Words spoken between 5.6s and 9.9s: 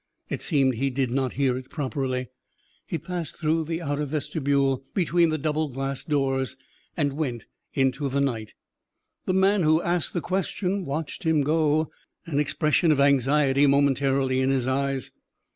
glass doors, and went into the night. The man who